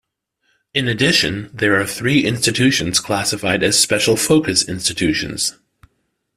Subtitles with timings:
[0.73, 5.53] In addition, there are three institutions classified as special-focus institutions.